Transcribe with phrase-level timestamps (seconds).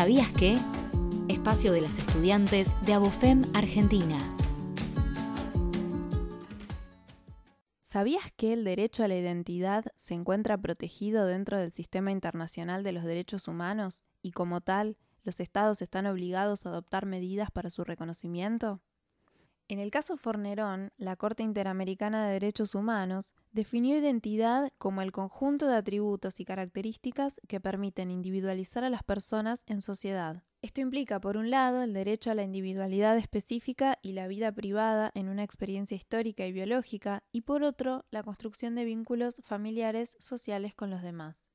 [0.00, 0.56] ¿Sabías que?
[1.28, 4.34] Espacio de las estudiantes de Abofem Argentina.
[7.82, 12.92] ¿Sabías que el derecho a la identidad se encuentra protegido dentro del sistema internacional de
[12.92, 17.84] los derechos humanos y como tal, los estados están obligados a adoptar medidas para su
[17.84, 18.80] reconocimiento?
[19.70, 25.68] En el caso Fornerón, la Corte Interamericana de Derechos Humanos definió identidad como el conjunto
[25.68, 30.42] de atributos y características que permiten individualizar a las personas en sociedad.
[30.60, 35.12] Esto implica, por un lado, el derecho a la individualidad específica y la vida privada
[35.14, 40.74] en una experiencia histórica y biológica, y por otro, la construcción de vínculos familiares sociales
[40.74, 41.46] con los demás.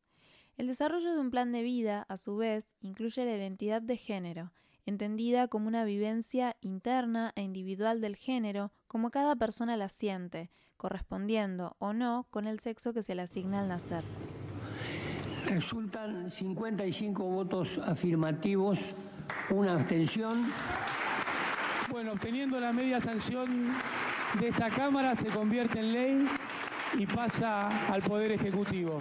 [0.56, 4.54] El desarrollo de un plan de vida, a su vez, incluye la identidad de género,
[4.86, 11.76] entendida como una vivencia interna e individual del género, como cada persona la siente, correspondiendo
[11.80, 14.04] o no con el sexo que se le asigna al nacer.
[15.48, 18.96] Resultan 55 votos afirmativos,
[19.50, 20.52] una abstención.
[21.90, 23.72] Bueno, obteniendo la media sanción
[24.40, 26.28] de esta Cámara se convierte en ley
[26.98, 29.00] y pasa al Poder Ejecutivo.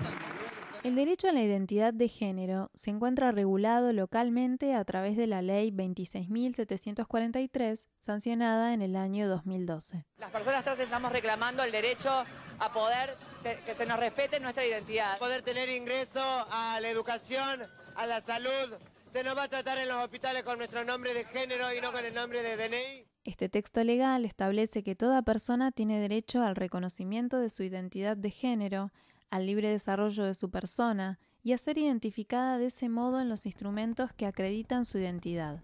[0.85, 5.41] El derecho a la identidad de género se encuentra regulado localmente a través de la
[5.41, 10.05] Ley 26.743, sancionada en el año 2012.
[10.19, 13.17] Las personas trans estamos reclamando el derecho a poder
[13.65, 15.19] que se nos respete nuestra identidad.
[15.19, 16.21] poder tener ingreso
[16.51, 17.63] a la educación,
[17.97, 18.77] a la salud.
[19.11, 21.93] Se nos va a tratar en los hospitales con nuestro nombre de género y no
[21.93, 23.07] con el nombre de DNI.
[23.25, 28.31] Este texto legal establece que toda persona tiene derecho al reconocimiento de su identidad de
[28.31, 28.93] género,
[29.35, 33.47] al libre desarrollo de su persona y a ser identificada de ese modo en los
[33.47, 35.61] instrumentos que acreditan su identidad.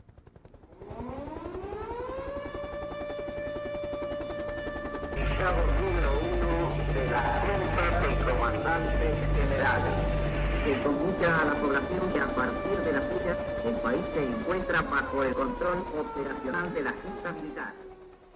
[5.78, 9.94] número uno de la Junta Comandantes Generales,
[10.64, 13.36] que comunica a la población que a partir de la fecha
[13.68, 17.89] el país se encuentra bajo el control operacional de la Junta Militar.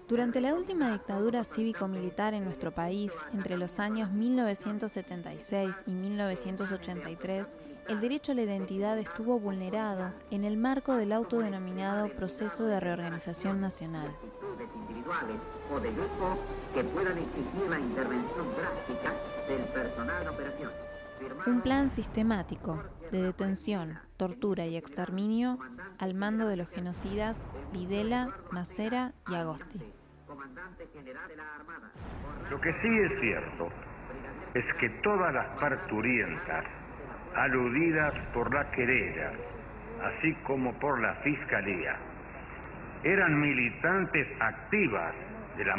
[0.06, 7.56] Durante la última dictadura cívico-militar en nuestro país, entre los años 1976 y 1983,
[7.88, 13.62] el derecho a la identidad estuvo vulnerado en el marco del autodenominado proceso de reorganización
[13.62, 14.14] nacional.
[21.46, 25.58] Un plan sistemático de detención, tortura y exterminio
[25.98, 27.44] al mando de los genocidas
[27.74, 29.80] Videla, Macera y Agosti.
[32.50, 33.68] Lo que sí es cierto
[34.54, 36.64] es que todas las parturientas
[37.36, 39.32] aludidas por la querella,
[40.02, 41.94] así como por la fiscalía,
[43.02, 45.14] eran militantes activas
[45.58, 45.76] de la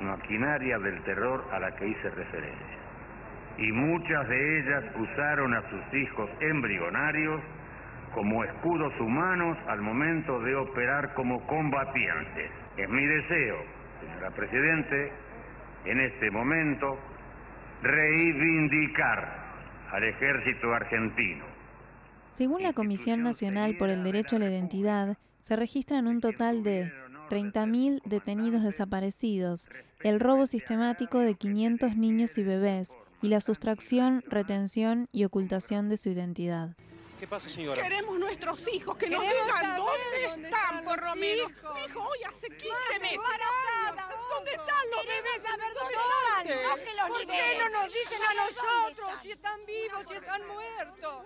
[0.00, 2.78] maquinaria del terror a la que hice referencia.
[3.56, 7.40] Y muchas de ellas usaron a sus hijos embrionarios
[8.14, 12.50] como escudos humanos al momento de operar como combatientes.
[12.76, 13.56] Es mi deseo,
[14.00, 15.12] señora Presidente,
[15.84, 16.98] en este momento
[17.82, 19.44] reivindicar
[19.92, 21.44] al ejército argentino.
[22.30, 26.90] Según la Comisión Nacional por el Derecho a la Identidad, se registran un total de
[27.30, 29.68] 30.000 detenidos desaparecidos,
[30.02, 35.96] el robo sistemático de 500 niños y bebés y la sustracción, retención y ocultación de
[35.96, 36.76] su identidad.
[37.18, 37.82] ¿Qué pasa, señora?
[37.82, 41.50] Queremos nuestros hijos, que nos Queremos digan saber dónde, dónde están, están por lo menos.
[41.50, 43.12] Hijo, hoy hace 15 Más meses.
[43.16, 45.42] embarazadas, ¿Dónde están los bebés?
[45.42, 46.52] saber dónde ¿Dónde?
[46.54, 50.04] están, no que los ¿Por qué no nos dicen a ¿Dónde nosotros si están vivos,
[50.08, 51.24] si están muertos?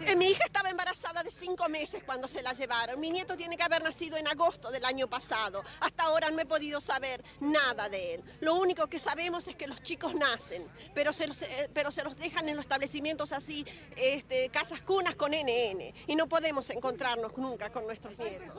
[0.00, 2.98] Eh, mi hija estaba embarazada de cinco meses cuando se la llevaron.
[3.00, 5.62] Mi nieto tiene que haber nacido en agosto del año pasado.
[5.80, 8.24] Hasta ahora no he podido saber nada de él.
[8.40, 12.04] Lo único que sabemos es que los chicos nacen, pero se los, eh, pero se
[12.04, 13.64] los dejan en los establecimientos así,
[13.96, 15.94] este, casas cunas con NN.
[16.06, 18.54] Y no podemos encontrarnos nunca con nuestros nietos.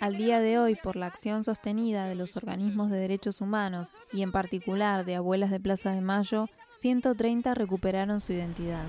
[0.00, 4.22] Al día de hoy, por la acción sostenida de los organismos de derechos humanos y
[4.22, 8.84] en particular de Abuelas de Plaza de Mayo, 130 recuperaron su identidad.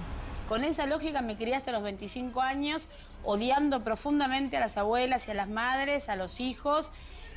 [0.51, 2.89] Con esa lógica me crié hasta los 25 años,
[3.23, 6.91] odiando profundamente a las abuelas y a las madres, a los hijos,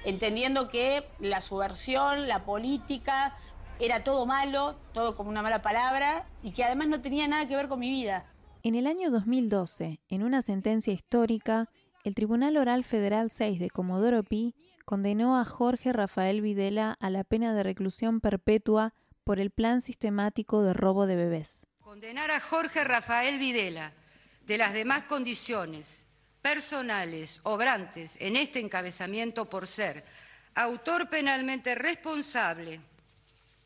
[0.05, 3.37] entendiendo que la subversión, la política,
[3.79, 7.55] era todo malo, todo como una mala palabra, y que además no tenía nada que
[7.55, 8.27] ver con mi vida.
[8.65, 11.69] En el año 2012, en una sentencia histórica,
[12.03, 17.23] el Tribunal Oral Federal 6 de Comodoro Pi condenó a Jorge Rafael Videla a la
[17.23, 21.69] pena de reclusión perpetua por el plan sistemático de robo de bebés.
[21.95, 23.93] Condenar a Jorge Rafael Videla
[24.45, 26.07] de las demás condiciones
[26.43, 30.05] personales obrantes en este encabezamiento por ser
[30.57, 32.81] autor penalmente responsable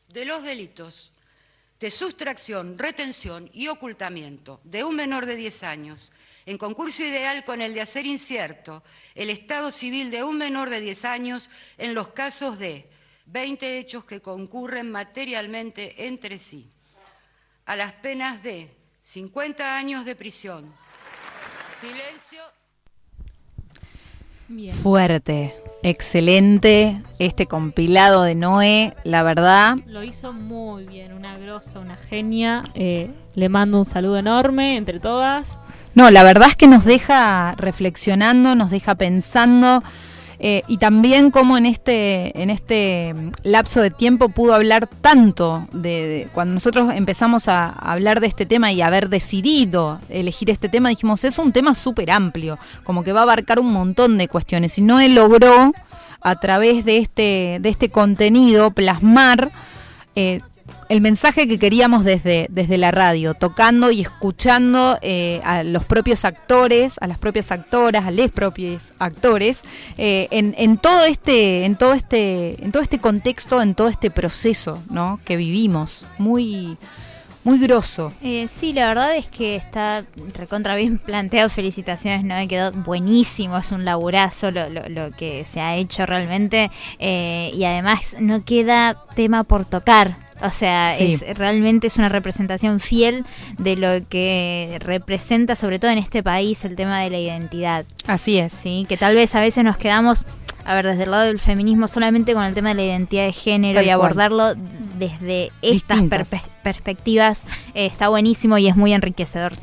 [0.09, 1.11] de los delitos
[1.79, 6.11] de sustracción, retención y ocultamiento de un menor de 10 años,
[6.45, 8.83] en concurso ideal con el de hacer incierto
[9.15, 12.87] el estado civil de un menor de 10 años en los casos de
[13.25, 16.69] 20 hechos que concurren materialmente entre sí,
[17.69, 18.67] a las penas de
[19.03, 20.73] 50 años de prisión,
[21.63, 22.41] silencio
[24.81, 29.77] Fuerte, excelente este compilado de Noé, la verdad.
[29.85, 32.63] Lo hizo muy bien, una grosa, una genia.
[32.73, 35.59] Eh, le mando un saludo enorme entre todas.
[35.93, 39.83] No, la verdad es que nos deja reflexionando, nos deja pensando.
[40.41, 46.29] Eh, y también cómo en este, en este lapso de tiempo pudo hablar tanto de,
[46.33, 51.25] cuando nosotros empezamos a hablar de este tema y haber decidido elegir este tema, dijimos,
[51.25, 54.77] es un tema súper amplio, como que va a abarcar un montón de cuestiones.
[54.77, 55.73] Y Noé logró,
[56.21, 59.51] a través de este, de este contenido, plasmar
[60.15, 60.41] eh,
[60.89, 66.25] el mensaje que queríamos desde, desde la radio, tocando y escuchando eh, a los propios
[66.25, 69.61] actores, a las propias actoras, a los propios actores,
[69.97, 74.09] eh, en, en todo este, en todo este, en todo este contexto, en todo este
[74.11, 75.19] proceso, ¿no?
[75.25, 76.77] que vivimos, muy,
[77.43, 78.11] muy grosso.
[78.21, 80.03] Eh, sí, la verdad es que está
[80.33, 81.49] recontra bien planteado.
[81.49, 83.57] Felicitaciones, no me quedó buenísimo.
[83.57, 86.69] Es un laburazo lo, lo- lo que se ha hecho realmente.
[86.99, 90.15] Eh, y además no queda tema por tocar.
[90.41, 91.13] O sea, Sí.
[91.25, 93.25] es, realmente es una representación fiel
[93.57, 97.83] de lo que representa, sobre todo en este país, el tema de la identidad.
[98.07, 98.53] Así es.
[98.53, 100.23] Sí, que tal vez a veces nos quedamos
[100.65, 103.33] a ver, desde el lado del feminismo, solamente con el tema de la identidad de
[103.33, 103.95] género Tal y cual.
[103.95, 104.55] abordarlo
[104.97, 106.01] desde estas
[106.63, 109.53] perspectivas, eh, está buenísimo y es muy enriquecedor.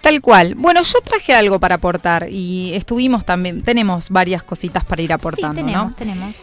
[0.00, 0.54] Tal cual.
[0.54, 5.60] Bueno, yo traje algo para aportar y estuvimos también, tenemos varias cositas para ir aportando,
[5.60, 5.94] sí, tenemos, ¿no?
[5.94, 6.34] tenemos.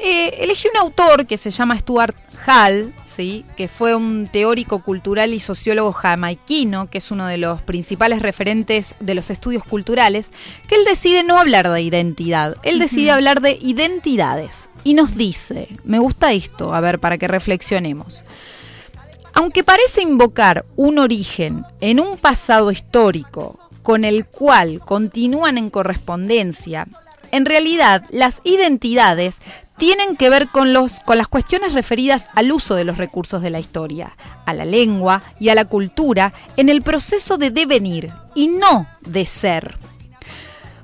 [0.00, 2.14] Eh, elegí un autor que se llama Stuart
[2.46, 3.44] Hall, ¿sí?
[3.56, 8.94] que fue un teórico cultural y sociólogo jamaiquino, que es uno de los principales referentes
[9.00, 10.30] de los estudios culturales,
[10.68, 14.70] que él decide no hablar de identidad, él decide hablar de identidades.
[14.84, 18.24] Y nos dice, me gusta esto, a ver, para que reflexionemos.
[19.34, 26.86] Aunque parece invocar un origen en un pasado histórico con el cual continúan en correspondencia,
[27.32, 29.40] en realidad las identidades
[29.76, 33.50] tienen que ver con, los, con las cuestiones referidas al uso de los recursos de
[33.50, 38.48] la historia, a la lengua y a la cultura en el proceso de devenir y
[38.48, 39.76] no de ser.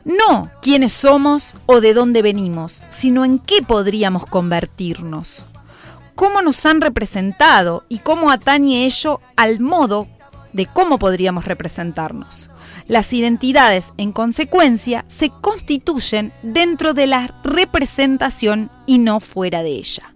[0.04, 5.46] No quiénes somos o de dónde venimos, sino en qué podríamos convertirnos
[6.14, 10.08] cómo nos han representado y cómo atañe ello al modo
[10.54, 12.50] de cómo podríamos representarnos.
[12.88, 20.14] Las identidades, en consecuencia, se constituyen dentro de la representación y no fuera de ella.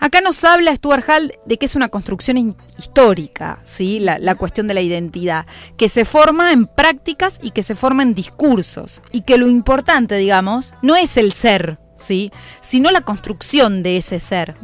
[0.00, 4.00] Acá nos habla Stuart Hall de que es una construcción histórica, ¿sí?
[4.00, 8.02] La, la cuestión de la identidad, que se forma en prácticas y que se forma
[8.02, 12.32] en discursos, y que lo importante, digamos, no es el ser, ¿sí?
[12.60, 14.56] sino la construcción de ese ser.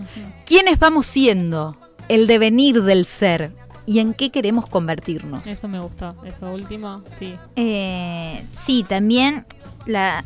[0.45, 1.77] ¿Quiénes vamos siendo?
[2.09, 3.53] El devenir del ser.
[3.87, 5.47] ¿Y en qué queremos convertirnos?
[5.47, 7.35] Eso me gustó, eso último, sí.
[7.57, 9.45] Eh, sí, también
[9.87, 10.25] la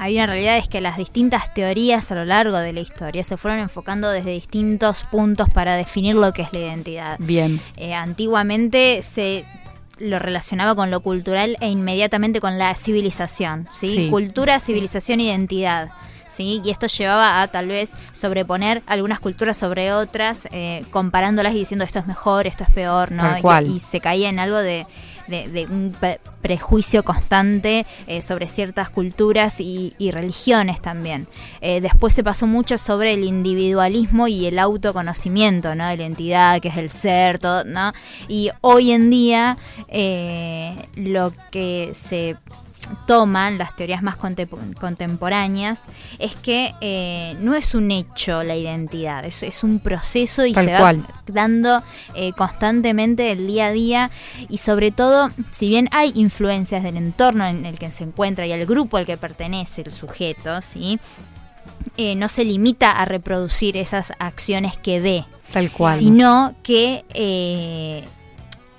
[0.00, 3.36] hay una realidad es que las distintas teorías a lo largo de la historia se
[3.36, 7.16] fueron enfocando desde distintos puntos para definir lo que es la identidad.
[7.18, 7.60] Bien.
[7.76, 9.44] Eh, antiguamente se
[9.98, 13.88] lo relacionaba con lo cultural e inmediatamente con la civilización, ¿sí?
[13.88, 14.08] Sí.
[14.08, 15.90] Cultura, civilización, identidad.
[16.30, 16.62] ¿Sí?
[16.64, 21.84] Y esto llevaba a tal vez sobreponer algunas culturas sobre otras, eh, comparándolas y diciendo
[21.84, 23.22] esto es mejor, esto es peor, ¿no?
[23.66, 24.86] Y- se caía en algo de,
[25.26, 31.26] de- de un pre- prejuicio constante eh, sobre ciertas culturas y, y religiones también.
[31.60, 35.88] Eh, después se pasó mucho sobre el individualismo y el autoconocimiento, ¿no?
[35.88, 37.92] De la entidad, que es el ser, todo, ¿no?
[38.28, 39.58] Y hoy en día
[40.96, 42.36] lo que se
[43.06, 45.80] toman las teorías más contem- contemporáneas
[46.18, 50.64] es que eh, no es un hecho la identidad, es, es un proceso y Tal
[50.64, 51.00] se cual.
[51.00, 51.82] va dando
[52.14, 54.10] eh, constantemente el día a día
[54.48, 58.52] y sobre todo, si bien hay influencias del entorno en el que se encuentra y
[58.52, 60.98] al grupo al que pertenece el sujeto, ¿sí?
[61.96, 65.98] Eh, no se limita a reproducir esas acciones que ve, Tal cual.
[65.98, 67.04] sino que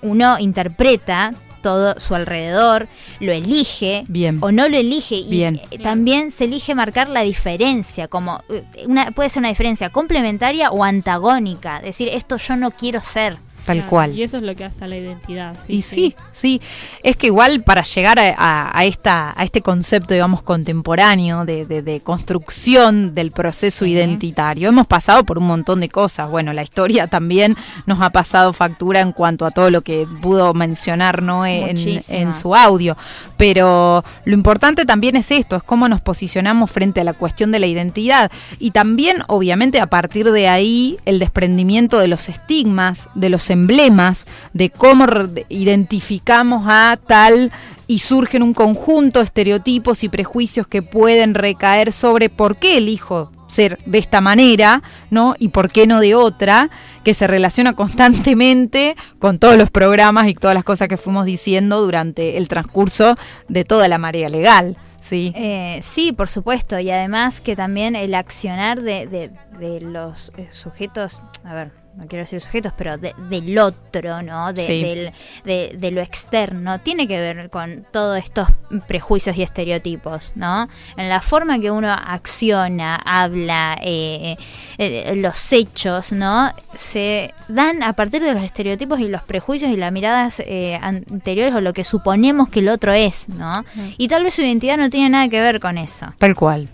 [0.01, 2.87] uno interpreta todo su alrededor,
[3.19, 4.39] lo elige Bien.
[4.41, 5.61] o no lo elige y Bien.
[5.71, 10.71] eh, también se elige marcar la diferencia, como eh, una, puede ser una diferencia complementaria
[10.71, 13.37] o antagónica, decir esto yo no quiero ser.
[13.65, 14.17] Tal Claro, cual.
[14.17, 15.55] Y eso es lo que hace a la identidad.
[15.67, 16.61] Sí, Y sí, sí,
[17.03, 21.65] es que igual para llegar a, a- a esta, a este concepto, digamos, contemporáneo de,
[21.67, 26.29] de- de construcción del proceso identitario, hemos pasado por un montón de cosas.
[26.29, 30.53] Bueno, la historia también nos ha pasado factura en cuanto a todo lo que pudo
[30.55, 31.45] mencionar ¿no?
[31.45, 31.77] en,
[32.09, 32.97] en su audio.
[33.37, 37.59] Pero lo importante también es esto, es cómo nos posicionamos frente a la cuestión de
[37.59, 38.31] la identidad.
[38.59, 44.27] Y también, obviamente, a partir de ahí, el desprendimiento de los estigmas, de los emblemas,
[44.53, 45.05] de cómo
[45.49, 47.51] identificamos a tal
[47.87, 53.31] y surgen un conjunto de estereotipos y prejuicios que pueden recaer sobre por qué elijo
[53.47, 55.35] ser de esta manera, ¿no?
[55.37, 56.69] Y por qué no de otra,
[57.03, 61.81] que se relaciona constantemente con todos los programas y todas las cosas que fuimos diciendo
[61.81, 63.15] durante el transcurso
[63.49, 65.33] de toda la marea legal, ¿sí?
[65.35, 70.47] Eh, sí, por supuesto, y además que también el accionar de, de- de los eh,
[70.51, 74.53] sujetos, a ver, no quiero decir sujetos, pero de- del otro, ¿no?
[74.53, 74.81] De, Sí.
[74.81, 75.11] del-
[75.43, 78.47] de- de lo externo, tiene que ver con todos estos
[78.87, 80.67] prejuicios y estereotipos, ¿no?
[80.95, 84.37] En la forma que uno acciona, habla, eh,
[84.77, 86.51] eh, los hechos, ¿no?
[86.75, 91.53] Se dan a partir de los estereotipos y los prejuicios y las miradas eh, anteriores
[91.53, 93.65] o lo que suponemos que el otro es, ¿no?
[93.97, 96.07] Y tal vez su identidad no tiene nada que ver con eso.
[96.17, 96.69] Tal cual.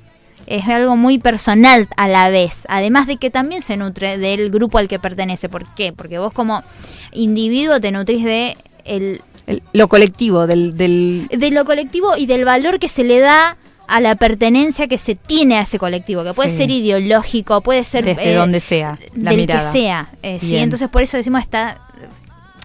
[0.48, 4.78] Es algo muy personal a la vez, además de que también se nutre del grupo
[4.78, 5.50] al que pertenece.
[5.50, 5.92] ¿Por qué?
[5.94, 6.64] Porque vos como
[7.12, 12.46] individuo te nutrís de el, El- lo colectivo, del, del de lo colectivo y del
[12.46, 13.58] valor que se le da
[13.90, 16.58] a la pertenencia que se tiene a ese colectivo, que puede Sí.
[16.58, 19.72] ser ideológico, puede ser desde eh, donde sea, la del mirada.
[19.72, 20.10] que sea.
[20.24, 21.80] eh, sí, entonces por eso decimos esta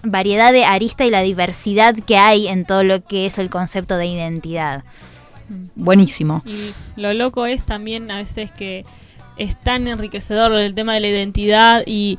[0.05, 3.97] variedad de arista y la diversidad que hay en todo lo que es el concepto
[3.97, 4.83] de identidad.
[5.75, 6.43] Buenísimo.
[6.47, 8.85] Y lo loco es también a veces que
[9.37, 12.19] es tan enriquecedor el tema de la identidad y,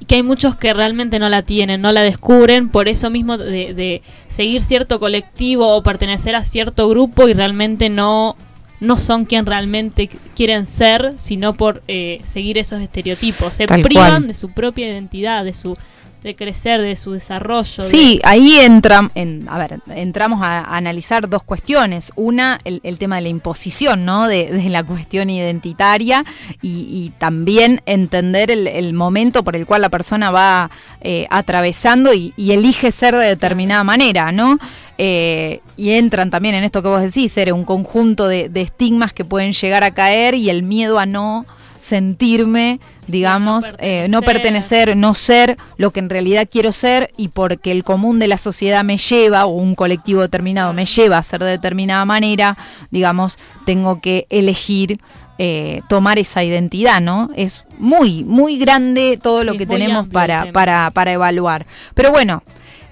[0.00, 3.36] y que hay muchos que realmente no la tienen, no la descubren, por eso mismo
[3.38, 8.36] de, de seguir cierto colectivo o pertenecer a cierto grupo y realmente no
[8.78, 13.54] no son quien realmente qu- quieren ser, sino por eh, seguir esos estereotipos.
[13.54, 14.26] Se Tal privan cual.
[14.28, 15.78] de su propia identidad, de su
[16.26, 17.82] de crecer, de su desarrollo.
[17.82, 22.12] de- Sí, ahí entra, en, a ver, entramos a, a analizar dos cuestiones.
[22.16, 24.28] Una, el, el tema de la imposición, ¿no?
[24.28, 26.24] De, de la cuestión identitaria
[26.62, 32.12] y, y también entender el, el momento por el cual la persona va eh, atravesando
[32.12, 34.58] y, y elige ser de determinada manera, ¿no?
[34.98, 39.12] Eh, y entran también en esto que vos decís, ser un conjunto de, de estigmas
[39.12, 41.44] que pueden llegar a caer y el miedo a no
[41.78, 47.72] sentirme, digamos, eh, no pertenecer, no ser lo que en realidad quiero ser y porque
[47.72, 51.40] el común de la sociedad me lleva o un colectivo determinado me lleva a ser
[51.40, 52.56] de determinada manera,
[52.90, 55.00] digamos, tengo que elegir
[55.38, 57.30] eh, tomar esa identidad, ¿no?
[57.36, 61.66] Es muy, muy grande todo lo que tenemos para, para, para evaluar.
[61.94, 62.42] Pero bueno,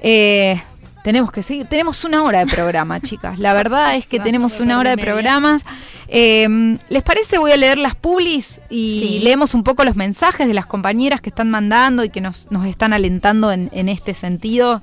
[0.02, 0.62] eh,
[1.04, 1.66] tenemos que seguir.
[1.66, 3.38] Tenemos una hora de programa, chicas.
[3.38, 5.62] La verdad es que tenemos una hora de programas.
[6.08, 7.38] Eh, ¿Les parece?
[7.38, 9.18] Voy a leer las publis y Sí.
[9.22, 12.66] leemos un poco los mensajes de las compañeras que están mandando y que nos, nos
[12.66, 14.82] están alentando en, en este sentido.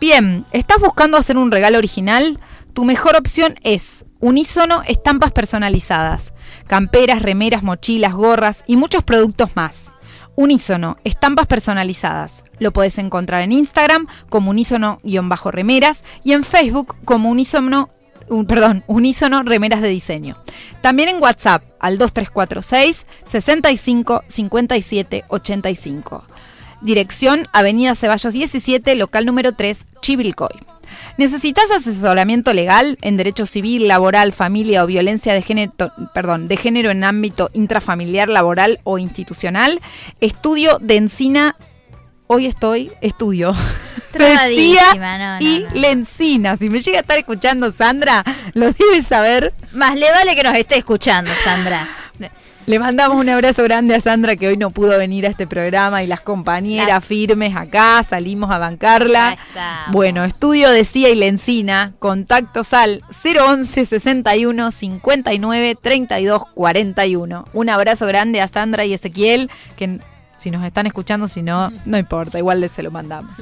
[0.00, 2.38] Bien, ¿estás buscando hacer un regalo original?
[2.72, 6.32] Tu mejor opción es Unísono Estampas Personalizadas,
[6.68, 9.92] camperas, remeras, mochilas, gorras y muchos productos más.
[10.40, 12.44] Unísono, estampas personalizadas.
[12.60, 17.90] Lo puedes encontrar en Instagram como unísono-remeras y en Facebook como unísono,
[18.28, 20.36] un- perdón, unísono remeras de diseño.
[20.80, 26.24] También en WhatsApp al 2346 65 57 85.
[26.82, 30.50] Dirección Avenida Ceballos 17, local número 3, Chivilcoy.
[31.16, 35.72] ¿Necesitas asesoramiento legal en derecho civil, laboral, familia o violencia de género,
[36.14, 39.80] perdón, de género en ámbito intrafamiliar, laboral o institucional?
[40.20, 41.56] Estudio de Encina.
[42.26, 43.54] Hoy estoy, estudio.
[44.12, 46.56] Decía no, no, y Lencina.
[46.56, 49.54] Si me llega a estar escuchando Sandra, lo debe saber.
[49.72, 51.88] Más le vale que nos esté escuchando, Sandra.
[52.68, 56.02] Le mandamos un abrazo grande a Sandra que hoy no pudo venir a este programa
[56.02, 59.38] y las compañeras firmes acá, salimos a bancarla.
[59.90, 67.44] Bueno, estudio de CIA y Lencina, contactos al 011 61 59 32 41.
[67.54, 70.00] Un abrazo grande a Sandra y Ezequiel, que
[70.36, 73.38] si nos están escuchando, si no, no importa, igual les se lo mandamos.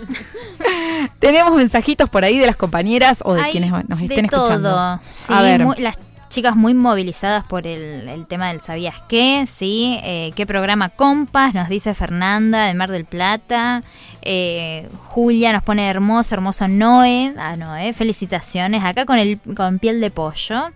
[1.18, 4.70] Tenemos mensajitos por ahí de las compañeras o de Hay quienes nos de estén escuchando.
[4.70, 5.00] todo.
[5.12, 5.64] Sí, a ver.
[5.64, 5.96] muy- las
[6.36, 9.46] chicas muy movilizadas por el, el tema del ¿sabías qué?
[9.46, 11.54] Sí, eh, ¿qué programa Compas?
[11.54, 13.82] Nos dice Fernanda de Mar del Plata.
[14.20, 17.32] Eh, Julia nos pone hermoso, hermoso Noé.
[17.38, 18.84] Ah, Noé, felicitaciones.
[18.84, 20.72] Acá con, el, con piel de pollo.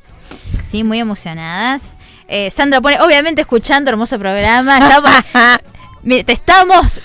[0.63, 1.91] Sí, muy emocionadas.
[2.27, 4.79] Eh, Sandra pone, obviamente escuchando, hermoso programa.
[4.79, 5.11] Estamos,
[6.03, 7.03] Mira, te estamos...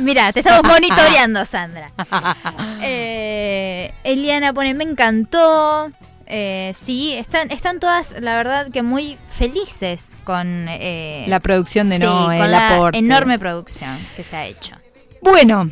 [0.00, 1.90] Mira, te estamos monitoreando, Sandra.
[2.80, 5.90] Eh, Eliana pone, me encantó.
[6.34, 11.98] Eh, sí, están, están todas, la verdad, que muy felices con eh, La producción de
[11.98, 12.98] sí, Noé, con el la aporte.
[12.98, 14.74] enorme producción que se ha hecho.
[15.20, 15.70] Bueno,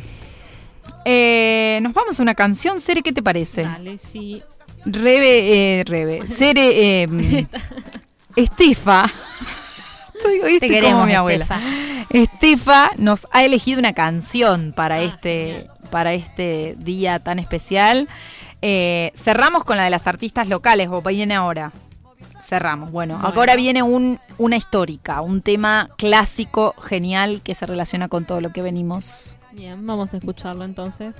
[1.03, 2.79] eh, nos vamos a una canción.
[2.79, 3.63] Sere, ¿qué te parece?
[3.63, 4.43] Dale, sí.
[4.85, 6.27] Rebe, eh, Rebe.
[6.27, 7.47] Sere, eh,
[8.35, 9.11] Estefa.
[10.23, 11.45] Hoy Te estoy como queremos, mi abuela.
[11.45, 11.61] Estefa.
[12.11, 18.07] Estefa nos ha elegido una canción para este para este día tan especial.
[18.61, 21.71] Eh, cerramos con la de las artistas locales, o viene ahora.
[22.39, 22.91] Cerramos.
[22.91, 23.33] Bueno, Bueno.
[23.35, 28.51] ahora viene un, una histórica, un tema clásico, genial, que se relaciona con todo lo
[28.51, 29.35] que venimos.
[29.51, 31.17] Bien, vamos a escucharlo entonces.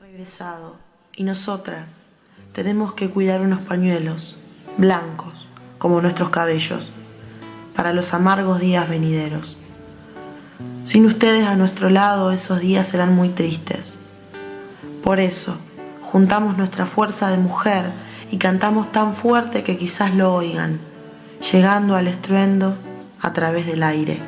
[0.00, 0.76] regresado
[1.14, 1.86] y nosotras
[2.52, 4.36] tenemos que cuidar unos pañuelos
[4.76, 5.46] blancos
[5.78, 6.90] como nuestros cabellos
[7.74, 9.56] para los amargos días venideros.
[10.84, 13.94] Sin ustedes a nuestro lado esos días serán muy tristes.
[15.04, 15.56] Por eso,
[16.02, 17.92] juntamos nuestra fuerza de mujer
[18.30, 20.80] y cantamos tan fuerte que quizás lo oigan,
[21.52, 22.76] llegando al estruendo
[23.20, 24.20] a través del aire.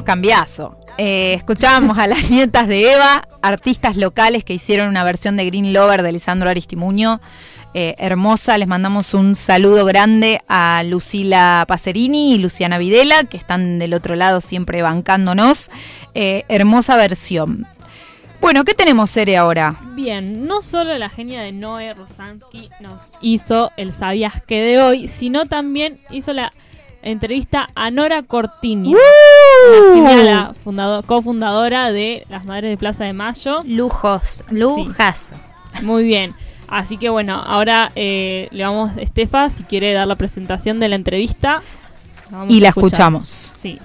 [0.00, 0.78] Cambiazo.
[0.96, 5.74] Eh, escuchábamos a las nietas de Eva, artistas locales que hicieron una versión de Green
[5.74, 7.20] Lover de Lisandro Aristimuño.
[7.74, 13.78] Eh, hermosa, les mandamos un saludo grande a Lucila Pacerini y Luciana Videla, que están
[13.78, 15.70] del otro lado siempre bancándonos.
[16.14, 17.66] Eh, hermosa versión.
[18.40, 19.78] Bueno, ¿qué tenemos, Sere, ahora?
[19.94, 25.06] Bien, no solo la genia de Noé Rosansky nos hizo el Sabías que de hoy,
[25.08, 26.52] sino también hizo la
[27.02, 28.94] entrevista a Nora Cortini,
[29.94, 30.54] la
[31.06, 33.62] cofundadora de las Madres de Plaza de Mayo.
[33.64, 35.32] Lujos, lujas.
[35.82, 36.34] Muy bien.
[36.68, 40.88] Así que bueno, ahora eh, le vamos a Estefa si quiere dar la presentación de
[40.88, 41.62] la entrevista.
[42.48, 43.28] y la escuchamos.
[43.28, 43.78] Sí.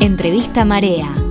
[0.00, 1.23] Entrevista Marea.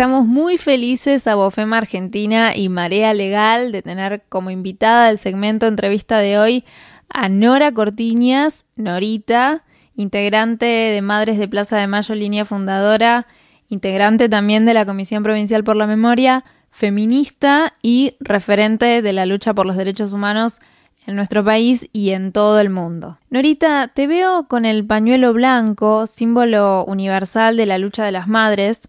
[0.00, 5.66] Estamos muy felices a Bofema Argentina y Marea Legal de tener como invitada del segmento
[5.66, 6.64] entrevista de hoy
[7.10, 9.62] a Nora Cortiñas, Norita,
[9.94, 13.26] integrante de Madres de Plaza de Mayo, línea fundadora,
[13.68, 19.52] integrante también de la Comisión Provincial por la Memoria, feminista y referente de la lucha
[19.52, 20.60] por los derechos humanos
[21.06, 23.18] en nuestro país y en todo el mundo.
[23.28, 28.88] Norita, te veo con el pañuelo blanco, símbolo universal de la lucha de las madres,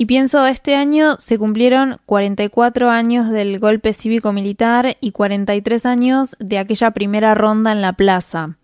[0.00, 6.58] y pienso, este año se cumplieron 44 años del golpe cívico-militar y 43 años de
[6.58, 8.56] aquella primera ronda en la plaza.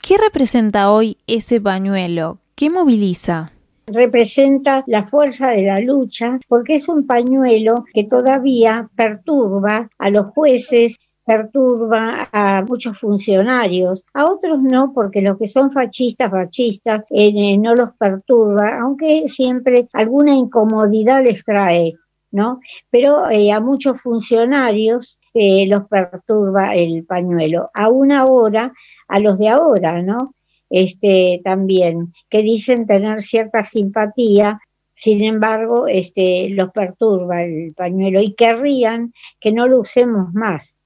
[0.00, 2.38] ¿Qué representa hoy ese pañuelo?
[2.54, 3.50] ¿Qué moviliza?
[3.92, 10.26] representa la fuerza de la lucha porque es un pañuelo que todavía perturba a los
[10.26, 10.96] jueces,
[11.30, 17.76] perturba a muchos funcionarios, a otros no, porque los que son fascistas, fascistas, eh, no
[17.76, 21.94] los perturba, aunque siempre alguna incomodidad les trae,
[22.32, 22.58] ¿no?
[22.90, 27.70] Pero eh, a muchos funcionarios eh, los perturba el pañuelo.
[27.74, 28.72] Aún ahora
[29.06, 30.34] a los de ahora, ¿no?
[30.68, 34.58] Este, también, que dicen tener cierta simpatía,
[34.96, 40.79] sin embargo, este, los perturba el pañuelo y querrían que no lo usemos más.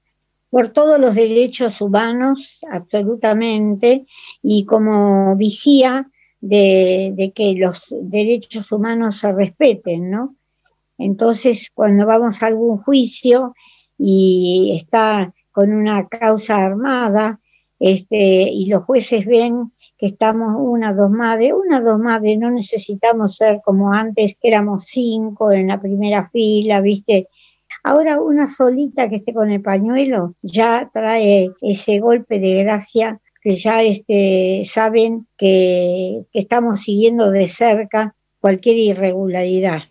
[0.49, 4.05] Por todos los derechos humanos, absolutamente,
[4.41, 10.35] y como vigía de, que los derechos humanos se respeten, ¿no?
[10.97, 13.53] Entonces, cuando vamos a algún juicio
[13.97, 17.39] y está con una causa armada,
[17.79, 23.35] este, y los jueces ven que estamos una, dos madres, una, dos madres, no necesitamos
[23.35, 27.29] ser como antes, que éramos cinco en la primera fila, ¿viste?
[27.87, 33.53] Ahora una solita que esté con el pañuelo ya trae ese golpe de gracia que
[33.53, 39.83] ya este, saben que, que estamos siguiendo de cerca cualquier irregularidad.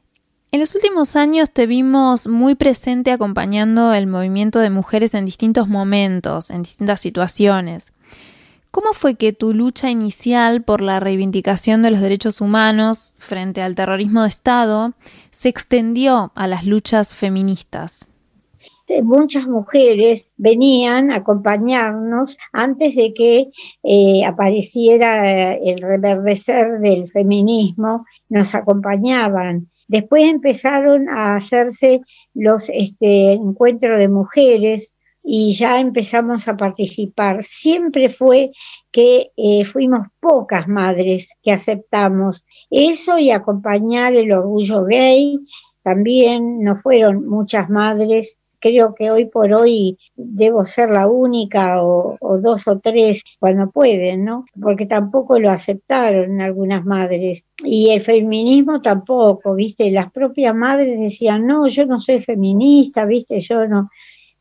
[0.50, 5.68] En los últimos años te vimos muy presente acompañando el movimiento de mujeres en distintos
[5.68, 7.92] momentos, en distintas situaciones.
[8.74, 13.76] ¿Cómo fue que tu lucha inicial por la reivindicación de los derechos humanos frente al
[13.76, 14.94] terrorismo de Estado
[15.30, 18.08] se extendió a las luchas feministas?
[19.04, 23.46] muchas mujeres venían a acompañarnos antes de que
[23.84, 32.00] eh, apareciera el reverdecer del feminismo, nos acompañaban Después empezaron a hacerse
[32.32, 34.93] los este, encuentros de mujeres
[35.24, 37.42] y ya empezamos a participar.
[37.42, 38.52] Siempre fue
[38.92, 45.38] que eh, fuimos pocas madres que aceptamos eso y acompañar el orgullo gay.
[45.82, 52.16] También no fueron muchas madres creo que hoy por hoy debo ser la única o,
[52.40, 54.46] dos o tres cuando pueden, ¿no?
[54.58, 57.44] Porque tampoco lo aceptaron algunas madres.
[57.62, 59.90] Y el feminismo tampoco, ¿viste?
[59.90, 63.42] Las propias madres decían, no, yo no soy feminista, ¿viste?
[63.42, 63.90] Yo no.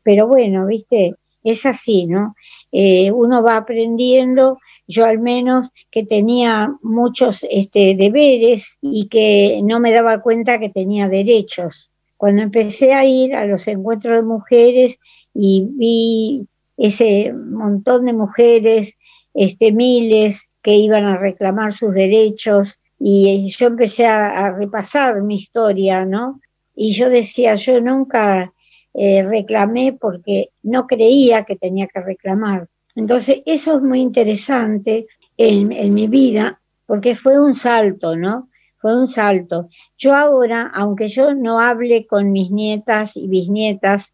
[0.04, 1.14] Pero bueno, ¿viste?
[1.42, 2.36] Es así, ¿no?
[2.70, 9.80] Eh, uno va aprendiendo yo al menos que tenía muchos este, deberes y que no
[9.80, 11.90] me daba cuenta que tenía derechos.
[12.16, 14.98] Cuando empecé a ir a los encuentros de mujeres
[15.34, 18.94] y vi ese montón de mujeres,
[19.32, 26.04] este, miles que iban a reclamar sus derechos, y yo empecé a, repasar mi historia,
[26.04, 26.40] ¿no?
[26.74, 28.52] Y yo decía, yo nunca
[28.94, 32.68] eh, reclamé porque no creía que tenía que reclamar.
[32.94, 38.48] Entonces, eso es muy interesante en, en mi vida, porque fue un salto, ¿no?
[38.84, 39.70] fue un salto.
[39.96, 44.12] Yo ahora, aunque yo no hable con mis nietas y bisnietas,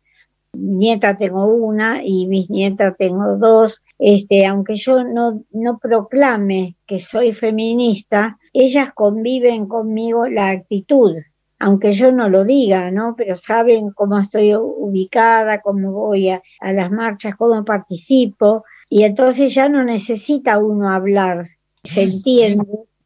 [0.53, 7.33] nieta tengo una y bisnieta tengo dos, este, aunque yo no, no proclame que soy
[7.33, 11.17] feminista, ellas conviven conmigo la actitud,
[11.61, 13.15] aunque yo no lo diga, ¿no?
[13.17, 19.69] Pero saben cómo estoy ubicada, cómo voy a, las marchas, cómo participo, y entonces ya
[19.69, 21.49] no necesita uno hablar,
[21.85, 22.07] se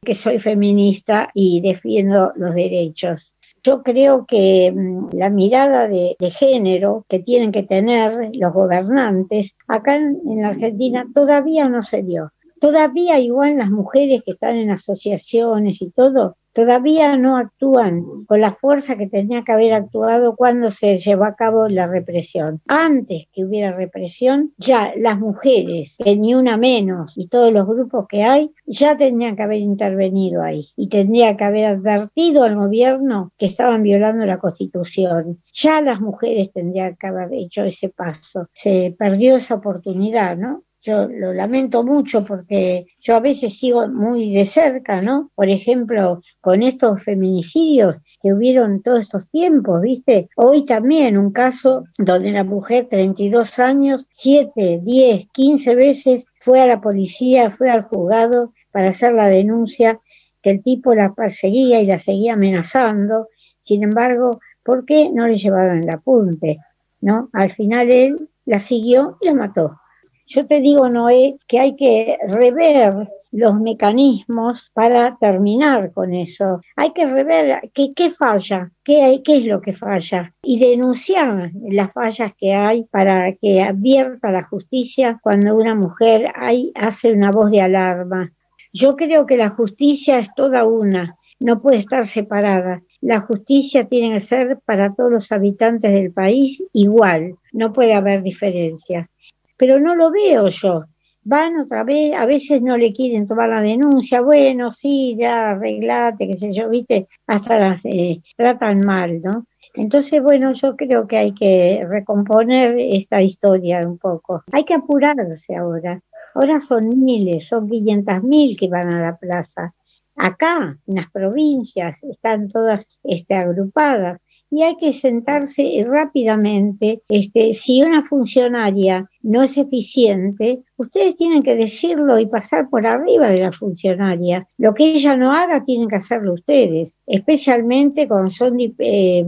[0.04, 3.34] que soy feminista y defiendo los derechos.
[3.62, 9.56] Yo creo que mm, la mirada de, de, género que tienen que tener los gobernantes
[9.66, 12.32] acá en, en la Argentina todavía no se dio.
[12.60, 18.54] Todavía igual las mujeres que están en asociaciones y todo, todavía no actúan con la
[18.54, 22.60] fuerza que tenía que haber actuado cuando se llevó a cabo la represión.
[22.66, 28.06] Antes que hubiera represión, ya las mujeres, que ni una menos, y todos los grupos
[28.08, 33.32] que hay, ya tenían que haber intervenido ahí y tendría que haber advertido al gobierno
[33.38, 35.42] que estaban violando la constitución.
[35.52, 38.48] Ya las mujeres tendrían que haber hecho ese paso.
[38.52, 40.62] Se perdió esa oportunidad, ¿no?
[40.84, 45.30] Yo lo lamento mucho porque yo a veces sigo muy de cerca, ¿no?
[45.34, 50.28] Por ejemplo, con estos feminicidios que hubieron todos estos tiempos, ¿viste?
[50.36, 56.66] Hoy también un caso donde la mujer, 32 años, 7, 10, 15 veces fue a
[56.66, 60.00] la policía, fue al juzgado para hacer la denuncia
[60.42, 63.28] que el tipo la perseguía y la seguía amenazando.
[63.58, 66.58] Sin embargo, ¿por qué no le llevaron el apunte?
[67.00, 67.30] ¿No?
[67.32, 69.78] Al final él la siguió y la mató.
[70.26, 76.60] Yo te digo, Noé, que hay que rever los mecanismos para terminar con eso.
[76.76, 82.54] Hay que rever qué, falla, qué, es lo que falla y denunciar las fallas que
[82.54, 86.32] hay para que abierta la justicia cuando una mujer
[86.74, 88.32] hace una voz de alarma.
[88.72, 92.82] Yo creo que la justicia es toda una, no puede estar separada.
[93.00, 98.22] La justicia tiene que ser para todos los habitantes del país igual, no puede haber
[98.22, 99.08] diferencias
[99.56, 100.84] pero no lo veo yo.
[101.22, 106.28] Van otra vez, a veces no le quieren tomar la denuncia, bueno, sí, ya arreglate,
[106.28, 109.46] qué sé yo, viste, hasta las eh, tratan mal, ¿no?
[109.76, 114.44] Entonces, bueno, yo creo que hay que recomponer esta historia un poco.
[114.52, 116.00] Hay que apurarse ahora.
[116.34, 119.74] Ahora son miles, son 500 mil que van a la plaza.
[120.16, 124.20] Acá, en las provincias, están todas este, agrupadas
[124.54, 127.02] y hay que sentarse rápidamente.
[127.08, 133.26] Este, si una funcionaria no es eficiente, ustedes tienen que decirlo y pasar por arriba
[133.26, 134.46] de la funcionaria.
[134.56, 139.24] Lo que ella no haga, tienen que hacerlo ustedes, especialmente cuando son eh,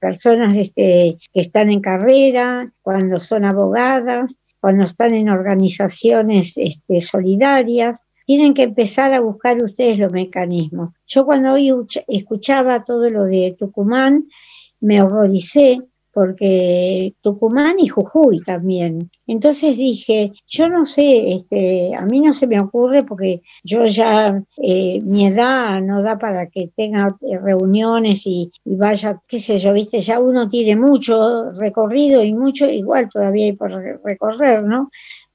[0.00, 8.02] personas este, que están en carrera, cuando son abogadas, cuando están en organizaciones este, solidarias
[8.24, 10.94] tienen que empezar a buscar ustedes los mecanismos.
[11.06, 11.70] Yo cuando hoy
[12.08, 14.28] escuchaba todo lo de Tucumán,
[14.82, 15.78] me horroricé
[16.12, 19.10] porque Tucumán y Jujuy también.
[19.26, 24.42] Entonces dije, yo no sé, este, a mí no se me ocurre porque yo ya,
[24.58, 29.58] eh, mi edad no da para que tenga eh, reuniones y, y, vaya, qué sé
[29.58, 33.72] yo, viste, ya uno tiene mucho recorrido y mucho, igual todavía hay por
[34.04, 34.90] recorrer, ¿no?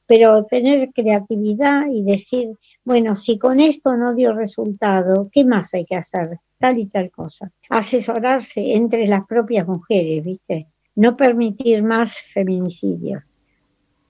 [0.05, 2.51] Pero tener creatividad y decir,
[2.87, 6.39] bueno, si con esto no dio resultado, ¿qué más hay que hacer?
[6.59, 7.51] tal y tal cosa.
[7.69, 10.67] Asesorarse entre las propias mujeres, ¿viste?
[10.95, 13.23] No permitir más feminicidios.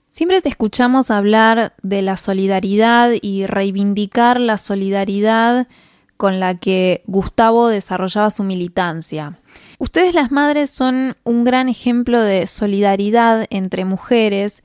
[0.10, 5.68] Siempre te escuchamos hablar de la solidaridad y reivindicar la solidaridad
[6.16, 9.38] con la que Gustavo desarrollaba su militancia.
[9.78, 14.64] Ustedes las madres son un gran ejemplo de solidaridad entre mujeres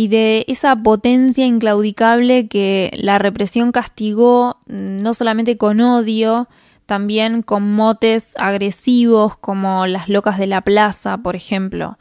[0.00, 6.48] y de esa potencia inclaudicable que la represión castigó no solamente con odio,
[6.86, 11.98] también con motes agresivos como las locas de la plaza, por ejemplo.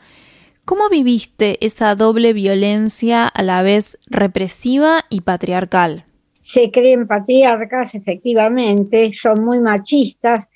[0.64, 6.06] ¿Cómo viviste esa doble violencia a la vez represiva y patriarcal?
[6.42, 10.48] Se creen patriarcas, efectivamente, son muy machistas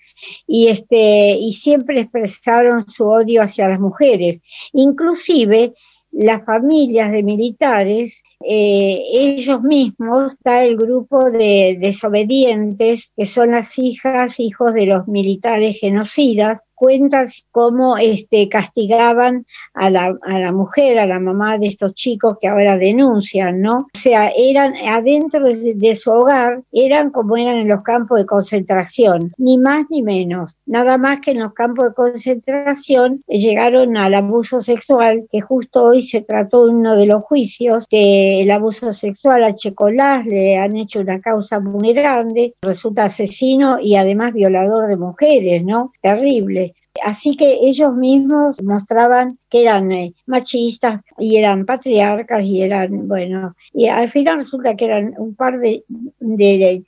[0.48, 4.40] y este y siempre expresaron su odio hacia las mujeres.
[4.72, 5.74] Inclusive
[6.14, 13.80] las familias de militares eh, ellos mismos, está el grupo de desobedientes, que son las
[13.80, 21.00] hijas, hijos de los militares genocidas, cuentas cómo este, castigaban a la, a la, mujer,
[21.00, 23.88] a la mamá de estos chicos que ahora denuncian, ¿no?
[23.96, 29.32] O sea, eran adentro de, su hogar, eran como eran en los campos de concentración,
[29.38, 30.58] ni más ni menos.
[30.66, 36.02] Nada más que en los campos de concentración llegaron al abuso sexual, que justo hoy
[36.02, 41.00] se trató uno de los juicios, que el abuso sexual a Checolás le han hecho
[41.00, 45.94] una causa muy grande, resulta asesino y además violador de mujeres, ¿no?
[46.02, 46.73] Terrible.
[47.02, 53.56] Así que ellos mismos mostraban que eran eh, machistas y eran patriarcas y eran, bueno,
[53.74, 55.84] y al final resulta que eran un par de,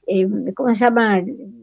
[0.07, 1.21] eh, ¿cómo se llama?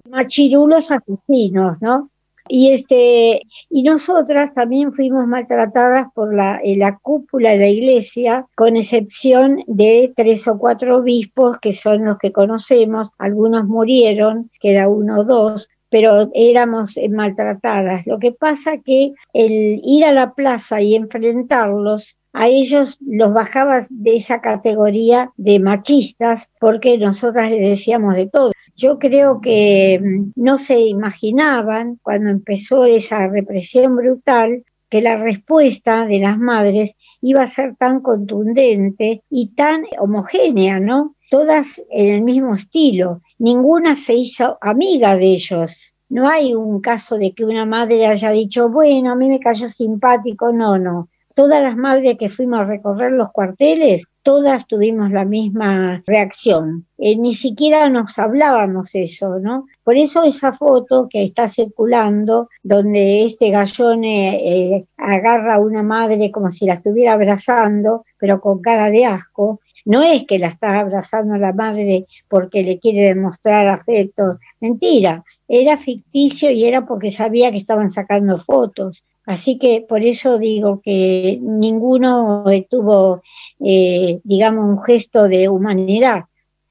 [0.08, 2.10] Machirulos asesinos, ¿no?
[2.48, 8.46] Y este, y nosotras también fuimos maltratadas por la, eh, la cúpula de la iglesia,
[8.56, 14.72] con excepción de tres o cuatro obispos que son los que conocemos, algunos murieron, que
[14.72, 18.06] era uno o dos, pero éramos eh, maltratadas.
[18.06, 23.86] Lo que pasa que el ir a la plaza y enfrentarlos a ellos los bajaba
[23.90, 28.52] de esa categoría de machistas porque nosotras les decíamos de todo.
[28.74, 36.06] Yo creo que mm, no se imaginaban cuando empezó esa represión brutal que la respuesta
[36.06, 41.16] de las madres iba a ser tan contundente y tan homogénea, ¿no?
[41.30, 43.20] Todas en el mismo estilo.
[43.42, 45.92] Ninguna se hizo amiga de ellos.
[46.08, 49.68] No hay un caso de que una madre haya dicho, bueno, a mí me cayó
[49.68, 55.24] simpático, no, no todas las madres que fuimos a recorrer los cuarteles, todas tuvimos la
[55.24, 56.86] misma reacción.
[56.98, 59.66] Eh, ni siquiera nos hablábamos eso, ¿no?
[59.82, 66.30] Por eso esa foto que está circulando, donde este gallone eh, agarra a una madre
[66.30, 70.80] como si la estuviera abrazando, pero con cara de asco, no es que la está
[70.80, 77.10] abrazando a la madre porque le quiere demostrar afecto, mentira, era ficticio y era porque
[77.10, 79.02] sabía que estaban sacando fotos.
[79.24, 83.22] Así que por eso digo que ninguno tuvo,
[83.60, 86.24] eh, digamos, un gesto de humanidad.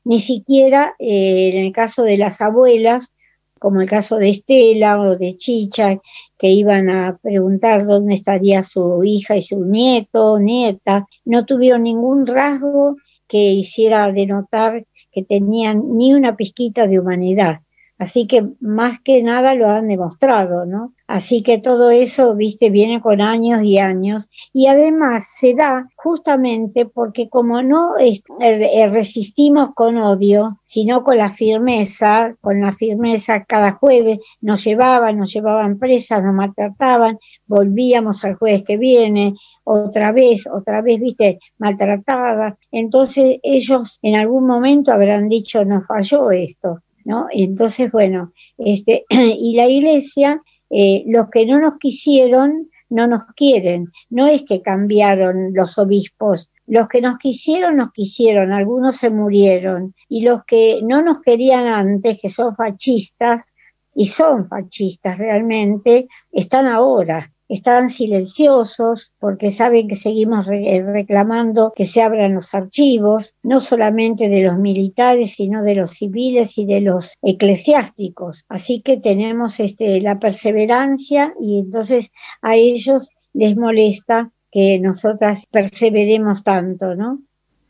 [0.04, 3.12] Ni siquiera eh, en el caso de las abuelas,
[3.60, 6.02] como el caso de Estela o de Chicha,
[6.42, 12.26] que iban a preguntar dónde estaría su hija y su nieto nieta, no tuvieron ningún
[12.26, 12.96] rasgo
[13.28, 17.60] que hiciera denotar que tenían ni una pizquita de humanidad.
[18.02, 20.92] Así que más que nada lo han demostrado, ¿no?
[21.06, 26.88] Así que todo eso, viste, viene con años y años y además se da justamente
[26.88, 33.44] porque como no es, eh, resistimos con odio, sino con la firmeza, con la firmeza
[33.44, 40.12] cada jueves nos llevaban, nos llevaban presas, nos maltrataban, volvíamos al jueves que viene, otra
[40.12, 42.58] vez, otra vez, viste, maltratada.
[42.72, 47.28] Entonces ellos en algún momento habrán dicho, nos falló esto ¿no?
[47.32, 53.88] Entonces, bueno, este, y la iglesia, eh, los que no nos quisieron, no nos quieren.
[54.10, 56.50] No es que cambiaron los obispos.
[56.68, 58.52] Los que nos quisieron, nos quisieron.
[58.52, 59.96] Algunos se murieron.
[60.10, 63.52] Y los que no nos querían antes, que son fascistas,
[63.94, 71.86] y son fascistas realmente, están ahora están silenciosos porque saben que seguimos eh, reclamando que
[71.86, 76.80] se abran los archivos, no solamente de los militares, sino de los civiles y de
[76.80, 78.46] los eclesiásticos.
[78.48, 82.08] Así que tenemos este, la perseverancia y entonces
[82.42, 87.20] a ellos les molesta que nosotras perseveremos tanto, ¿no?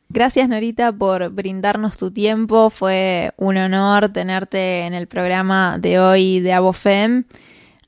[0.09, 6.39] Gracias Norita por brindarnos tu tiempo, fue un honor tenerte en el programa de hoy
[6.41, 7.23] de Abofem.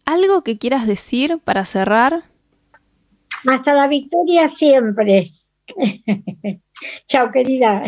[0.05, 2.23] ¿Algo que quieras decir para cerrar?
[3.45, 5.31] Hasta la victoria siempre.
[7.07, 7.83] Chao, querida.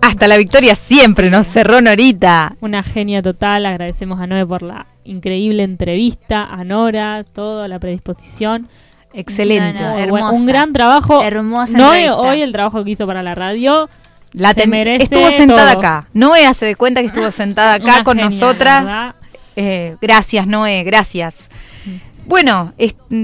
[0.00, 2.56] Hasta la victoria siempre, nos cerró Norita.
[2.60, 8.68] Una genia total, agradecemos a Noé por la increíble entrevista, a Nora, toda la predisposición.
[9.12, 11.22] Excelente, un gran trabajo.
[11.22, 13.88] Hermosa Noé, hoy el trabajo que hizo para la radio
[14.32, 16.06] la se merece estuvo sentada acá.
[16.12, 19.14] Noé hace de cuenta que estuvo sentada acá con nosotras.
[19.62, 21.50] Eh, gracias, Noé, gracias.
[22.24, 22.72] Bueno,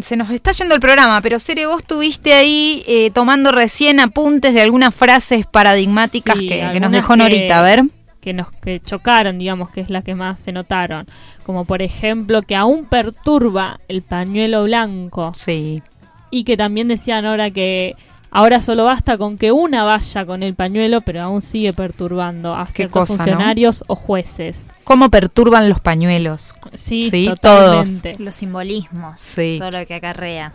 [0.02, 4.52] se nos está yendo el programa, pero Cere, vos tuviste ahí eh, tomando recién apuntes
[4.52, 7.84] de algunas frases paradigmáticas que, nos dejó Norita, a ver.
[8.20, 11.06] Que nos que chocaron, digamos, que es la que más se notaron.
[11.42, 15.32] Como por ejemplo, que aún perturba el pañuelo blanco.
[15.34, 15.82] Sí.
[16.30, 17.94] Y que también decía Nora que
[18.36, 22.66] Ahora solo basta con que una vaya con el pañuelo, pero aún sigue perturbando a
[22.66, 24.68] ciertos funcionarios o jueces.
[24.84, 26.54] ¿Cómo perturban los pañuelos?
[26.74, 28.12] Sí, totalmente.
[28.12, 28.20] Todos.
[28.20, 29.56] Los simbolismos, sí.
[29.58, 30.52] todo lo que acarrea.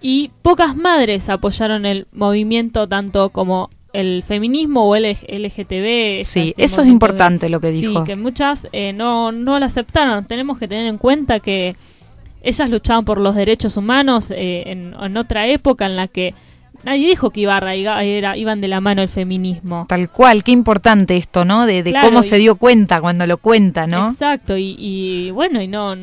[0.00, 6.24] Y pocas madres apoyaron el movimiento tanto como el feminismo o el LGTB.
[6.24, 8.00] Sí, eso es importante lo que dijo.
[8.00, 10.24] Sí, que muchas eh, no, no la aceptaron.
[10.24, 11.76] Tenemos que tener en cuenta que
[12.44, 16.34] ellas luchaban por los derechos humanos eh, en, otra época en la que
[16.84, 19.86] Nadie dijo que Ibarra era, iban de la mano el feminismo.
[19.88, 21.66] Tal cual, qué importante esto, ¿no?
[21.66, 24.10] De, cómo se dio cuenta cuando lo cuenta, ¿no?
[24.10, 25.94] Exacto, y, bueno, y no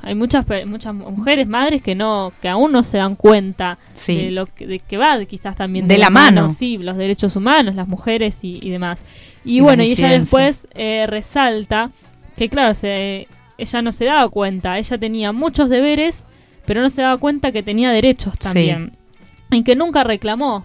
[0.00, 4.46] hay muchas muchas mujeres, madres que no que aún no se dan cuenta de lo
[4.46, 6.50] que, de que va quizás también de, la, mano.
[6.50, 9.00] sí, los derechos humanos, las mujeres y, demás.
[9.44, 11.90] Y, bueno, y ella después eh, resalta
[12.36, 13.26] que claro, se,
[13.58, 16.24] ella no se daba cuenta, ella tenía muchos deberes,
[16.64, 18.97] pero no se daba cuenta que tenía derechos también
[19.50, 20.64] en que nunca reclamó.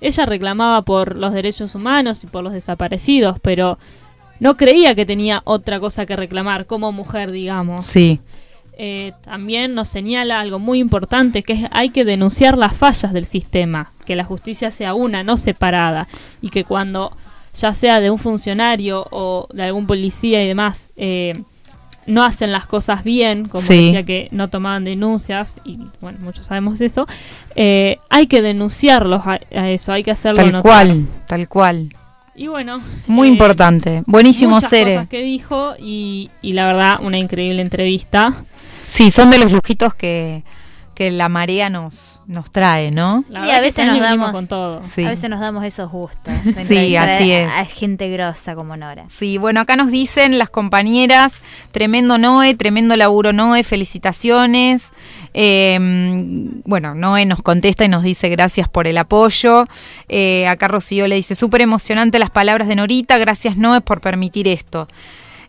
[0.00, 3.78] Ella reclamaba por los derechos humanos y por los desaparecidos, pero
[4.40, 7.84] no creía que tenía otra cosa que reclamar como mujer, digamos.
[7.84, 8.20] Sí.
[8.76, 13.26] Eh, también nos señala algo muy importante, que es hay que denunciar las fallas del
[13.26, 16.08] sistema, que la justicia sea una, no separada,
[16.40, 17.16] y que cuando
[17.54, 21.42] ya sea de un funcionario o de algún policía y demás, eh,
[22.06, 23.86] no hacen las cosas bien, como Sí.
[23.86, 27.06] decía que no tomaban denuncias, y bueno, muchos sabemos eso,
[27.54, 30.62] eh, hay que denunciarlos a, a eso, hay que hacerlo Tal notar.
[30.62, 31.94] cual, tal cual.
[32.34, 34.02] Y bueno, Muy eh, importante.
[34.06, 34.94] Buenísimo, Cere.
[34.94, 38.34] cosas que dijo y, y la verdad una increíble entrevista.
[38.88, 40.42] Sí, son de los lujitos que,
[41.02, 43.24] que la marea nos, nos trae, ¿no?
[43.28, 44.82] La y a veces nos damos con todo.
[44.84, 45.04] Sí.
[45.04, 46.32] a veces nos damos esos gustos
[46.66, 47.50] Sí, así es.
[47.50, 51.40] a gente grosa como Nora Sí, bueno, acá nos dicen las compañeras,
[51.72, 54.92] tremendo Noé, tremendo laburo Noé, felicitaciones.
[55.34, 55.78] Eh,
[56.64, 59.66] bueno, Noé nos contesta y nos dice gracias por el apoyo.
[60.08, 64.46] Eh, acá Rocío le dice, súper emocionante las palabras de Norita, gracias Noé por permitir
[64.46, 64.86] esto.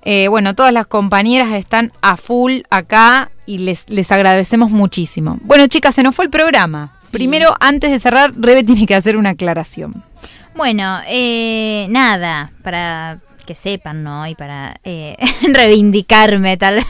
[0.04, 5.38] Eh, bueno, todas las compañeras están a full acá y les, les agradecemos muchísimo.
[5.42, 6.98] Bueno, chicas, se nos fue el programa.
[7.12, 10.04] Primero, antes de cerrar, Rebe tiene que hacer una aclaración.
[10.56, 14.28] Bueno, eh, nada, para que sepan, ¿no?
[14.28, 16.86] Y para eh, reivindicarme tal vez.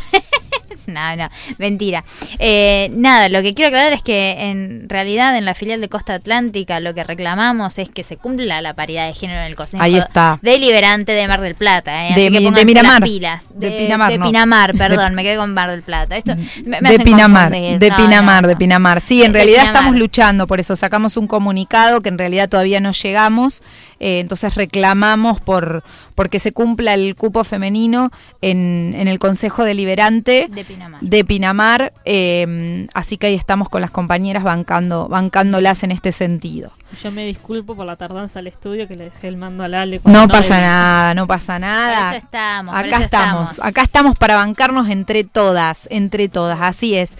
[0.87, 2.03] No, no, mentira.
[2.39, 6.13] Eh, nada, lo que quiero aclarar es que en realidad en la filial de Costa
[6.15, 9.81] Atlántica lo que reclamamos es que se cumpla la paridad de género en el Consejo
[9.83, 10.39] Ahí está.
[10.41, 12.07] Deliberante de Mar del Plata.
[12.07, 12.13] ¿eh?
[12.15, 12.99] De Así que mi- de Miramar.
[13.01, 13.47] las pilas.
[13.53, 14.25] De De, Pinamar, de no.
[14.25, 16.17] Pinamar, perdón, me quedé con Mar del Plata.
[16.17, 17.79] Esto me, me de Pinamar, confundir.
[17.79, 18.55] de No, Pinamar, no, de.
[18.55, 19.01] Pinamar.
[19.01, 19.75] Sí, en realidad Pinamar.
[19.75, 20.75] estamos luchando por eso.
[20.75, 23.61] Sacamos un comunicado que en realidad todavía no llegamos.
[24.03, 25.83] Eh, entonces reclamamos por
[26.15, 31.01] porque se cumpla el cupo femenino en, en el Consejo Deliberante De Pinamar.
[31.01, 31.93] de Pinamar.
[32.05, 36.71] eh, así que ahí estamos con las compañeras bancando, bancándolas en este sentido.
[37.01, 39.97] Yo me disculpo por la tardanza al estudio que le dejé el mando al Ale.
[39.97, 40.67] No cuando pasa debí.
[40.67, 42.09] nada, no pasa nada.
[42.09, 43.67] Por eso estamos, por Acá eso estamos, estamos.
[43.69, 47.17] acá estamos para bancarnos entre todas, entre todas, así es.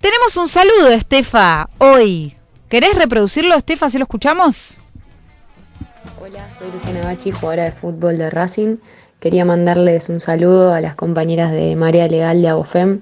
[0.00, 2.34] Tenemos un saludo, Estefa, hoy.
[2.68, 4.78] ¿Querés reproducirlo, Estefa, si lo escuchamos?
[6.20, 8.76] Hola, soy Luciana Bachi, jugadora de fútbol de Racing.
[9.20, 13.00] Quería mandarles un saludo a las compañeras de Marea Legal de Abofem,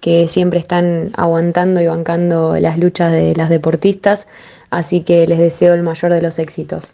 [0.00, 4.28] que siempre están aguantando y bancando las luchas de las deportistas,
[4.70, 6.92] así que les deseo el mayor de los éxitos.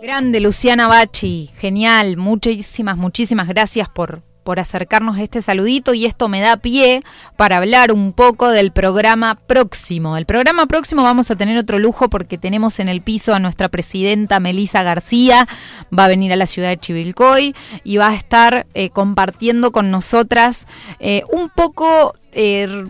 [0.00, 6.40] Grande, Luciana Bachi, genial, muchísimas, muchísimas gracias por, por acercarnos este saludito y esto me
[6.40, 7.02] da pie
[7.36, 10.16] para hablar un poco del programa próximo.
[10.16, 13.68] El programa próximo vamos a tener otro lujo porque tenemos en el piso a nuestra
[13.68, 15.48] presidenta Melisa García,
[15.92, 19.90] va a venir a la ciudad de Chivilcoy y va a estar eh, compartiendo con
[19.90, 20.68] nosotras
[21.00, 22.14] eh, un poco...
[22.30, 22.86] eh,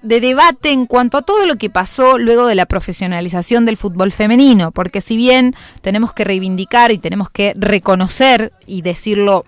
[0.00, 4.12] de debate en cuanto a todo lo que pasó luego de la profesionalización del fútbol
[4.12, 9.44] femenino, porque si bien tenemos que reivindicar y tenemos que reconocer y decirlo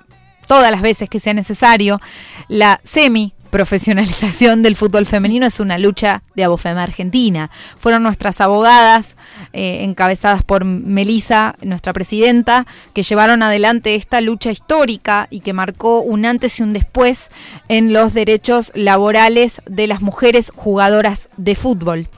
[0.51, 2.01] todas las veces que sea necesario,
[2.49, 7.53] la semi profesionalización del fútbol femenino es una lucha de Abofema Argentina.
[7.79, 9.17] Fueron nuestras abogadas,
[9.53, 16.01] eh, encabezadas por Melisa, nuestra presidenta, que llevaron adelante esta lucha histórica y que marcó
[16.01, 17.31] un antes y un después
[17.69, 22.09] en los derechos laborales de las mujeres jugadoras de fútbol.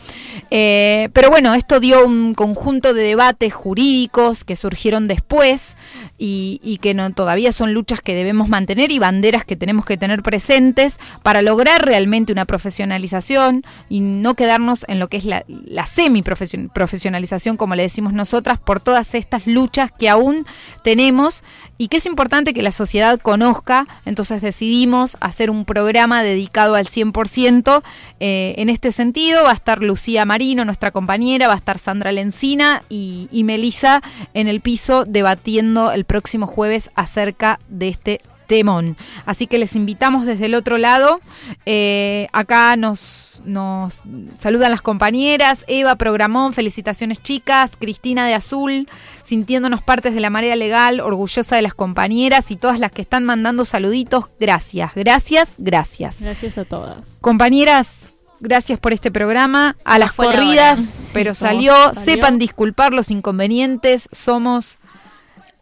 [0.50, 5.78] Eh, pero bueno, esto dio un conjunto de debates jurídicos que surgieron después
[6.18, 9.96] y, y que no, todavía son luchas que debemos mantener y banderas que tenemos que
[9.96, 15.44] tener presentes para lograr realmente una profesionalización y no quedarnos en lo que es la,
[15.48, 20.46] la semi-profesionalización, como le decimos nosotras, por todas estas luchas que aún
[20.84, 21.42] tenemos
[21.82, 23.88] y que es importante que la sociedad conozca.
[24.04, 27.82] Entonces decidimos hacer un programa dedicado al 100%
[28.20, 29.42] eh, en este sentido.
[29.42, 34.00] Va a estar Lucía Marino, nuestra compañera, va a estar Sandra Lencina y, y Melisa
[34.32, 38.20] en el piso debatiendo el próximo jueves acerca de este
[38.52, 38.98] temón.
[39.24, 41.22] Así que les invitamos desde el otro lado.
[41.64, 44.02] Eh, acá nos, nos
[44.36, 45.64] saludan las compañeras.
[45.68, 47.70] Eva Programón, felicitaciones chicas.
[47.80, 48.90] Cristina de Azul,
[49.22, 53.24] sintiéndonos partes de la marea legal, orgullosa de las compañeras y todas las que están
[53.24, 54.28] mandando saluditos.
[54.38, 56.20] Gracias, gracias, gracias.
[56.20, 57.16] Gracias a todas.
[57.22, 58.10] Compañeras,
[58.44, 59.76] Gracias por este programa.
[59.78, 60.80] Se a las la corridas.
[60.80, 61.94] Sí, pero salió.
[61.94, 62.00] salió.
[62.00, 64.08] Sepan disculpar los inconvenientes.
[64.10, 64.80] Somos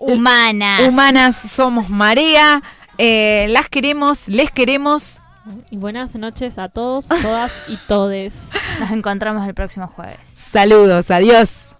[0.00, 0.80] Humanas.
[0.88, 2.62] Humanas, somos marea.
[3.02, 5.22] Eh, las queremos, les queremos.
[5.70, 8.34] Y buenas noches a todos, todas y todes.
[8.78, 10.18] Nos encontramos el próximo jueves.
[10.22, 11.76] Saludos, adiós.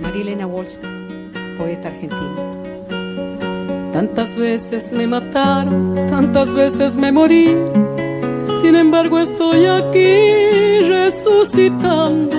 [0.00, 0.76] María Elena Walsh,
[1.58, 2.36] poeta argentina.
[3.92, 7.48] Tantas veces me mataron, tantas veces me morí.
[8.60, 12.30] Sin embargo estoy aquí resucitando.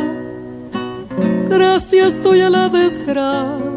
[1.50, 3.77] Gracias estoy a la desgracia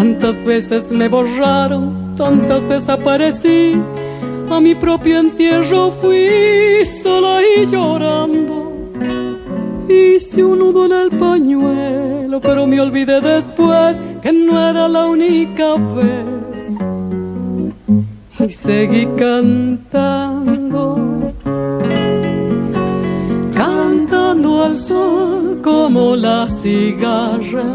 [0.00, 3.78] Tantas veces me borraron, tantas desaparecí,
[4.50, 8.72] a mi propio entierro fui sola y llorando.
[9.90, 15.74] Hice un nudo en el pañuelo, pero me olvidé después que no era la única
[15.74, 16.74] vez.
[18.38, 20.60] Y seguí cantando
[24.64, 27.74] al sol como la cigarra,